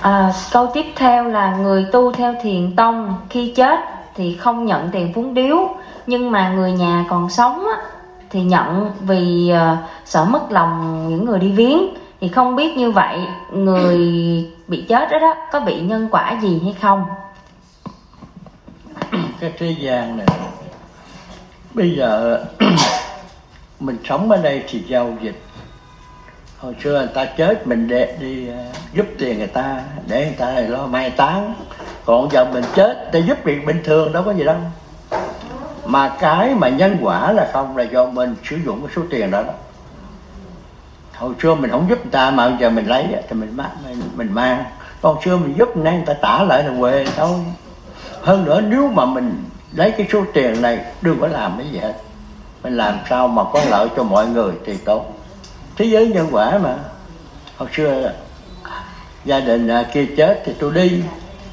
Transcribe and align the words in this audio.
À, 0.00 0.32
câu 0.52 0.70
tiếp 0.74 0.86
theo 0.96 1.24
là 1.24 1.56
người 1.56 1.86
tu 1.92 2.12
theo 2.12 2.34
thiền 2.42 2.76
tông 2.76 3.14
khi 3.30 3.52
chết 3.56 3.80
thì 4.14 4.36
không 4.36 4.66
nhận 4.66 4.90
tiền 4.92 5.12
phúng 5.14 5.34
điếu 5.34 5.56
nhưng 6.06 6.30
mà 6.30 6.52
người 6.52 6.72
nhà 6.72 7.04
còn 7.08 7.30
sống 7.30 7.66
á, 7.66 7.76
thì 8.30 8.42
nhận 8.42 8.92
vì 9.00 9.52
uh, 9.52 9.78
sợ 10.04 10.24
mất 10.24 10.52
lòng 10.52 11.06
những 11.08 11.24
người 11.24 11.38
đi 11.38 11.52
viếng. 11.52 11.94
Thì 12.20 12.28
không 12.28 12.56
biết 12.56 12.76
như 12.76 12.90
vậy 12.90 13.18
người 13.52 13.98
bị 14.68 14.84
chết 14.88 15.10
đó 15.10 15.18
đó 15.18 15.34
có 15.52 15.60
bị 15.60 15.80
nhân 15.80 16.08
quả 16.10 16.38
gì 16.42 16.60
hay 16.64 16.74
không? 16.80 17.04
Cái 19.40 19.52
thế 19.58 19.74
gian 19.78 20.16
này 20.16 20.26
bây 21.74 21.90
giờ 21.90 22.44
mình 23.80 23.98
sống 24.04 24.30
ở 24.30 24.36
đây 24.42 24.64
thì 24.68 24.82
giao 24.88 25.12
dịch 25.22 25.42
hồi 26.60 26.74
xưa 26.84 26.98
người 26.98 27.08
ta 27.14 27.24
chết 27.24 27.66
mình 27.66 27.88
để 27.88 28.16
đi 28.20 28.48
à, 28.48 28.64
giúp 28.92 29.06
tiền 29.18 29.38
người 29.38 29.46
ta 29.46 29.82
để 30.06 30.24
người 30.24 30.34
ta 30.38 30.60
lo 30.68 30.86
mai 30.86 31.10
táng. 31.10 31.54
Còn 32.04 32.28
giờ 32.32 32.44
mình 32.52 32.64
chết 32.74 33.10
để 33.12 33.20
giúp 33.20 33.44
việc 33.44 33.66
bình 33.66 33.80
thường 33.84 34.12
đâu 34.12 34.22
có 34.22 34.32
gì 34.32 34.44
đâu. 34.44 34.56
Mà 35.84 36.16
cái 36.20 36.54
mà 36.54 36.68
nhân 36.68 36.96
quả 37.02 37.32
là 37.32 37.50
không 37.52 37.76
là 37.76 37.84
do 37.84 38.04
mình 38.04 38.34
sử 38.44 38.56
dụng 38.64 38.80
cái 38.86 38.92
số 38.96 39.02
tiền 39.10 39.30
đó 39.30 39.42
đó. 39.42 39.52
Hồi 41.16 41.34
xưa 41.42 41.54
mình 41.54 41.70
không 41.70 41.86
giúp 41.88 41.98
người 42.02 42.12
ta 42.12 42.30
mà 42.30 42.56
giờ 42.60 42.70
mình 42.70 42.86
lấy 42.86 43.06
thì 43.28 43.36
mình 43.36 43.56
mang 43.56 43.70
mình, 43.88 44.02
mình 44.14 44.32
mang. 44.32 44.64
Còn 45.02 45.22
xưa 45.24 45.36
mình 45.36 45.54
giúp 45.58 45.76
nay 45.76 45.96
người 45.96 46.06
ta 46.06 46.14
trả 46.22 46.42
lại 46.42 46.64
là 46.64 46.72
quê 46.80 47.06
thôi. 47.16 47.38
Hơn 48.22 48.44
nữa 48.44 48.60
nếu 48.60 48.88
mà 48.88 49.04
mình 49.04 49.44
lấy 49.72 49.90
cái 49.90 50.08
số 50.12 50.24
tiền 50.34 50.62
này 50.62 50.78
đừng 51.02 51.20
có 51.20 51.26
làm 51.26 51.58
cái 51.58 51.66
gì 51.68 51.78
hết. 51.78 51.94
Mình 52.62 52.76
làm 52.76 52.98
sao 53.10 53.28
mà 53.28 53.42
có 53.52 53.60
lợi 53.70 53.88
cho 53.96 54.02
mọi 54.02 54.26
người 54.26 54.52
thì 54.66 54.76
tốt 54.76 55.19
thế 55.80 55.86
giới 55.86 56.06
nhân 56.06 56.28
quả 56.32 56.58
mà. 56.58 56.76
Hồi 57.56 57.68
xưa 57.72 58.12
gia 59.24 59.40
đình 59.40 59.68
à, 59.68 59.90
kia 59.92 60.06
chết 60.16 60.42
thì 60.44 60.52
tôi 60.58 60.74
đi. 60.74 61.02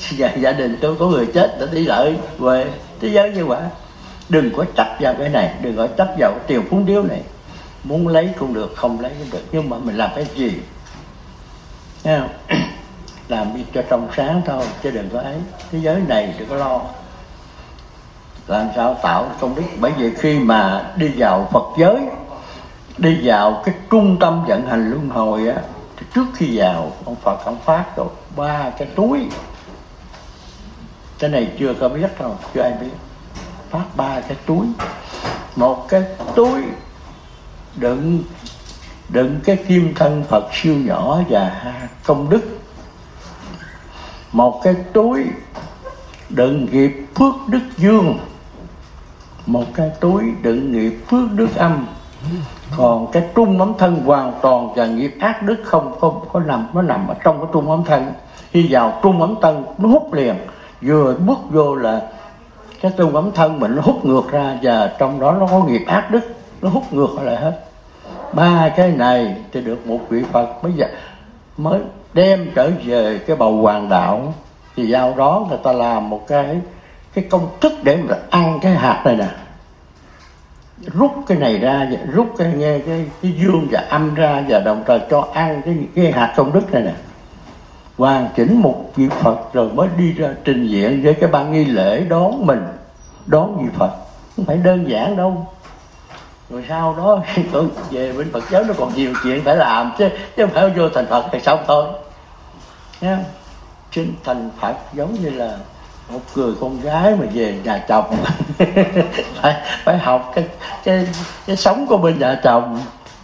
Gia, 0.10 0.32
gia 0.32 0.52
đình 0.52 0.76
tôi 0.80 0.96
có 0.98 1.06
người 1.06 1.26
chết 1.34 1.56
đã 1.60 1.66
đi 1.72 1.84
lợi 1.84 2.16
về 2.38 2.66
thế 3.00 3.08
giới 3.08 3.30
nhân 3.30 3.50
quả. 3.50 3.60
Đừng 4.28 4.50
có 4.56 4.64
chấp 4.76 4.96
vào 5.00 5.14
cái 5.18 5.28
này 5.28 5.54
đừng 5.62 5.76
có 5.76 5.86
chấp 5.86 6.08
vào 6.18 6.30
cái 6.30 6.40
tiền 6.46 6.62
phúng 6.70 6.86
điếu 6.86 7.02
này. 7.02 7.22
Muốn 7.84 8.08
lấy 8.08 8.30
cũng 8.38 8.54
được 8.54 8.72
không 8.76 9.00
lấy 9.00 9.12
cũng 9.18 9.30
được. 9.30 9.44
Nhưng 9.52 9.70
mà 9.70 9.76
mình 9.78 9.96
làm 9.96 10.10
cái 10.14 10.26
gì? 10.34 10.52
Không? 12.04 12.28
làm 13.28 13.56
đi 13.56 13.64
cho 13.74 13.82
trong 13.88 14.08
sáng 14.16 14.42
thôi 14.46 14.66
chứ 14.82 14.90
đừng 14.90 15.10
có 15.12 15.20
ấy. 15.20 15.36
Thế 15.72 15.78
giới 15.82 16.00
này 16.08 16.34
đừng 16.38 16.48
có 16.48 16.56
lo. 16.56 16.80
Làm 18.46 18.68
sao 18.76 18.96
tạo 19.02 19.26
công 19.40 19.54
đức 19.54 19.62
bởi 19.80 19.92
vì 19.98 20.14
khi 20.14 20.38
mà 20.38 20.90
đi 20.96 21.08
vào 21.16 21.48
phật 21.52 21.64
giới 21.78 21.96
đi 22.98 23.20
vào 23.24 23.62
cái 23.64 23.74
trung 23.90 24.16
tâm 24.20 24.44
vận 24.46 24.66
hành 24.66 24.90
luân 24.90 25.08
hồi 25.08 25.48
á, 25.48 25.62
thì 25.96 26.06
trước 26.14 26.26
khi 26.34 26.58
vào, 26.58 26.92
ông 27.04 27.16
phật 27.16 27.44
ông 27.44 27.58
phát 27.64 27.96
rồi 27.96 28.08
ba 28.36 28.70
cái 28.70 28.88
túi. 28.94 29.28
Cái 31.18 31.30
này 31.30 31.52
chưa 31.58 31.74
có 31.80 31.88
biết 31.88 32.08
đâu, 32.20 32.36
chưa 32.54 32.60
ai 32.60 32.72
biết. 32.80 32.90
Phát 33.70 33.84
ba 33.96 34.20
cái 34.20 34.36
túi. 34.46 34.66
Một 35.56 35.86
cái 35.88 36.02
túi 36.34 36.62
đựng 37.76 38.22
đựng 39.08 39.40
cái 39.44 39.56
kim 39.56 39.94
thân 39.94 40.24
phật 40.28 40.44
siêu 40.52 40.76
nhỏ 40.76 41.20
và 41.28 41.74
công 42.04 42.30
đức. 42.30 42.58
Một 44.32 44.60
cái 44.64 44.74
túi 44.92 45.24
đựng 46.28 46.66
nghiệp 46.72 47.06
phước 47.14 47.34
đức 47.46 47.62
dương. 47.76 48.18
Một 49.46 49.64
cái 49.74 49.90
túi 50.00 50.22
đựng 50.42 50.72
nghiệp 50.72 50.98
phước 51.08 51.32
đức 51.32 51.48
âm 51.56 51.86
còn 52.76 53.06
cái 53.12 53.22
trung 53.34 53.58
ấm 53.58 53.72
thân 53.78 54.02
hoàn 54.04 54.32
toàn 54.42 54.74
và 54.74 54.86
nghiệp 54.86 55.16
ác 55.20 55.42
đức 55.42 55.56
không 55.64 55.94
không 56.00 56.20
có 56.32 56.40
nằm, 56.40 56.68
nó 56.74 56.82
nằm 56.82 57.08
ở 57.08 57.14
trong 57.24 57.38
cái 57.38 57.46
trung 57.52 57.70
ấm 57.70 57.84
thân. 57.84 58.12
Khi 58.50 58.66
vào 58.70 59.00
trung 59.02 59.20
ấm 59.20 59.34
thân, 59.42 59.64
nó 59.78 59.88
hút 59.88 60.12
liền. 60.12 60.34
Vừa 60.82 61.14
bước 61.14 61.38
vô 61.50 61.74
là 61.74 62.00
cái 62.80 62.92
trung 62.96 63.14
ấm 63.14 63.30
thân 63.34 63.60
mình 63.60 63.76
nó 63.76 63.82
hút 63.82 64.04
ngược 64.04 64.32
ra 64.32 64.58
và 64.62 64.90
trong 64.98 65.20
đó 65.20 65.36
nó 65.40 65.46
có 65.46 65.64
nghiệp 65.64 65.84
ác 65.86 66.10
đức, 66.10 66.34
nó 66.62 66.68
hút 66.68 66.92
ngược 66.92 67.22
lại 67.22 67.36
hết. 67.36 67.60
Ba 68.32 68.68
cái 68.76 68.88
này 68.88 69.36
thì 69.52 69.60
được 69.60 69.86
một 69.86 69.98
vị 70.08 70.22
phật 70.32 70.64
mới 70.64 70.72
giờ 70.72 70.86
mới 71.56 71.80
đem 72.14 72.46
trở 72.54 72.70
về 72.84 73.18
cái 73.26 73.36
bầu 73.36 73.56
hoàng 73.62 73.88
đạo. 73.88 74.34
Thì 74.76 74.86
giao 74.86 75.14
đó 75.16 75.46
người 75.48 75.58
ta 75.62 75.72
làm 75.72 76.10
một 76.10 76.20
cái 76.28 76.60
cái 77.14 77.24
công 77.30 77.48
thức 77.60 77.72
để 77.82 77.98
mà 78.08 78.16
ăn 78.30 78.58
cái 78.62 78.72
hạt 78.72 79.02
này 79.04 79.16
nè 79.16 79.28
rút 80.92 81.12
cái 81.26 81.38
này 81.38 81.58
ra 81.58 81.88
rút 82.12 82.34
cái 82.38 82.52
nghe 82.56 82.78
cái, 82.78 83.04
cái 83.22 83.32
dương 83.32 83.68
và 83.70 83.80
âm 83.80 84.14
ra 84.14 84.44
và 84.48 84.58
đồng 84.58 84.84
thời 84.86 85.00
cho 85.10 85.28
ăn 85.34 85.62
cái 85.64 85.76
cái 85.94 86.12
hạt 86.12 86.34
công 86.36 86.52
đức 86.52 86.72
này 86.72 86.82
nè. 86.82 86.94
Hoàn 87.98 88.28
chỉnh 88.36 88.62
một 88.62 88.84
vị 88.96 89.08
Phật 89.08 89.52
rồi 89.52 89.72
mới 89.72 89.88
đi 89.96 90.12
ra 90.12 90.28
trình 90.44 90.66
diện 90.66 91.00
với 91.04 91.14
cái 91.14 91.30
ban 91.30 91.52
nghi 91.52 91.64
lễ 91.64 92.00
đón 92.00 92.46
mình 92.46 92.64
đón 93.26 93.58
vị 93.62 93.68
Phật. 93.78 93.90
Không 94.36 94.44
phải 94.44 94.56
đơn 94.56 94.90
giản 94.90 95.16
đâu. 95.16 95.46
Rồi 96.50 96.64
sau 96.68 96.94
đó 96.96 97.22
tôi 97.52 97.68
về 97.90 98.12
bên 98.12 98.32
Phật 98.32 98.44
giáo 98.50 98.64
nó 98.68 98.74
còn 98.78 98.94
nhiều 98.94 99.12
chuyện 99.22 99.44
phải 99.44 99.56
làm 99.56 99.92
chứ 99.98 100.08
chứ 100.36 100.46
không 100.46 100.54
phải 100.54 100.68
vô 100.70 100.88
thành 100.88 101.06
Phật 101.06 101.24
thì 101.32 101.40
xong 101.40 101.58
thôi. 101.66 101.86
Nha. 103.00 103.18
Chính 103.90 104.12
thành 104.24 104.50
Phật 104.60 104.76
giống 104.92 105.14
như 105.14 105.30
là 105.30 105.56
một 106.08 106.20
người 106.34 106.54
con 106.60 106.80
gái 106.80 107.16
mà 107.16 107.26
về 107.34 107.58
nhà 107.64 107.84
chồng. 107.88 108.16
Phải 109.42 109.56
phải 109.84 109.98
học 109.98 110.32
cái 110.34 110.44
cái 110.84 111.08
cái 111.46 111.56
sống 111.56 111.86
của 111.86 111.96
bên 111.96 112.18
nhà 112.18 112.40
chồng. 112.44 112.80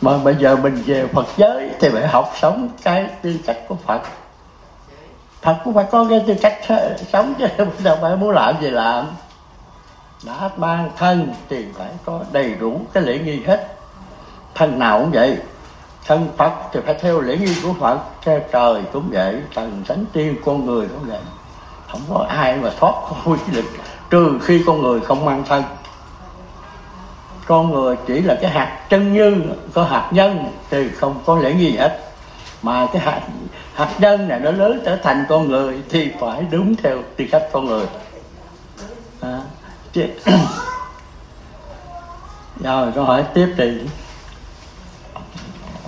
Mà 0.00 0.18
bây 0.18 0.34
giờ 0.34 0.56
mình 0.56 0.82
về 0.86 1.06
Phật 1.06 1.26
giới 1.36 1.70
thì 1.80 1.88
phải 1.88 2.06
học 2.06 2.32
sống 2.40 2.68
cái 2.82 3.06
tư 3.22 3.36
cách 3.46 3.58
của 3.68 3.76
Phật. 3.86 4.02
Phật 5.42 5.56
cũng 5.64 5.74
phải 5.74 5.84
có 5.90 6.06
cái 6.10 6.24
tư 6.26 6.34
cách 6.42 6.58
sống 7.12 7.34
chứ 7.38 7.46
đâu 7.84 7.98
phải 8.02 8.16
muốn 8.16 8.30
làm 8.30 8.54
gì 8.60 8.70
làm. 8.70 9.06
Đã 10.26 10.50
ban 10.56 10.90
thân 10.96 11.34
thì 11.48 11.64
phải 11.78 11.88
có 12.04 12.20
đầy 12.32 12.54
đủ 12.54 12.80
cái 12.92 13.02
lễ 13.02 13.18
nghi 13.18 13.42
hết. 13.46 13.76
Thân 14.54 14.78
nào 14.78 15.00
cũng 15.00 15.10
vậy. 15.10 15.38
Thân 16.06 16.28
Phật 16.36 16.52
thì 16.72 16.80
phải 16.86 16.94
theo 16.94 17.20
lễ 17.20 17.36
nghi 17.36 17.54
của 17.62 17.72
Phật, 17.80 17.98
theo 18.22 18.40
trời 18.52 18.82
cũng 18.92 19.08
vậy, 19.10 19.40
thần 19.54 19.82
thánh 19.88 20.04
tiên 20.12 20.36
con 20.44 20.66
người 20.66 20.88
cũng 20.88 21.08
vậy 21.08 21.20
không 21.94 22.18
có 22.18 22.24
ai 22.28 22.56
mà 22.56 22.70
thoát 22.80 22.94
khỏi 23.24 23.36
lực 23.52 23.64
trừ 24.10 24.38
khi 24.42 24.62
con 24.66 24.82
người 24.82 25.00
không 25.00 25.24
mang 25.24 25.44
thân. 25.48 25.62
Con 27.46 27.70
người 27.70 27.96
chỉ 28.06 28.20
là 28.20 28.38
cái 28.42 28.50
hạt 28.50 28.86
chân 28.88 29.14
như 29.14 29.42
có 29.74 29.84
hạt 29.84 30.08
nhân 30.12 30.44
thì 30.70 30.88
không 30.88 31.22
có 31.26 31.38
lễ 31.38 31.54
gì 31.58 31.76
hết. 31.76 32.00
Mà 32.62 32.86
cái 32.92 33.02
hạt 33.02 33.20
hạt 33.74 33.90
nhân 33.98 34.28
này 34.28 34.40
nó 34.40 34.50
lớn 34.50 34.82
trở 34.84 34.96
thành 34.96 35.24
con 35.28 35.48
người 35.48 35.82
thì 35.88 36.12
phải 36.20 36.44
đúng 36.50 36.74
theo 36.76 36.98
tư 37.16 37.24
cách 37.30 37.42
con 37.52 37.64
người. 37.64 37.86
À, 39.20 39.40
rồi 42.60 42.92
câu 42.94 43.04
hỏi 43.04 43.24
tiếp 43.34 43.54
thì 43.56 43.80